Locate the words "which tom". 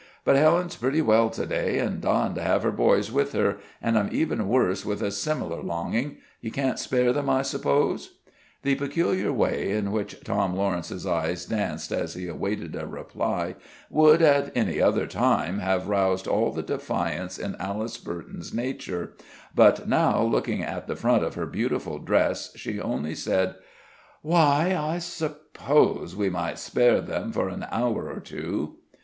9.91-10.55